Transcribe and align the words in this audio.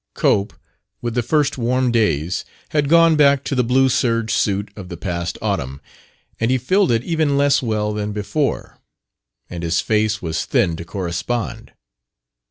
'"Cope, 0.25 0.53
with 0.99 1.13
the 1.13 1.21
first 1.21 1.59
warm 1.59 1.91
days, 1.91 2.43
had 2.69 2.89
gone 2.89 3.15
back 3.15 3.43
to 3.43 3.53
the 3.53 3.63
blue 3.63 3.87
serge 3.87 4.33
suit 4.33 4.71
of 4.75 4.89
the 4.89 4.97
past 4.97 5.37
autumn, 5.43 5.79
and 6.39 6.49
he 6.49 6.57
filled 6.57 6.91
it 6.91 7.03
even 7.03 7.37
less 7.37 7.61
well 7.61 7.93
than 7.93 8.11
before. 8.11 8.79
And 9.47 9.61
his 9.61 9.79
face 9.79 10.19
was 10.19 10.45
thin 10.45 10.75
to 10.77 10.85
correspond. 10.85 11.73